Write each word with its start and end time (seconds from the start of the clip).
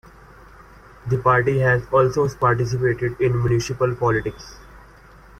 The 1.11 1.19
party 1.19 1.59
has 1.59 1.83
also 1.93 2.27
participated 2.27 3.21
in 3.21 3.37
municipal 3.37 3.93
politics. 3.93 4.55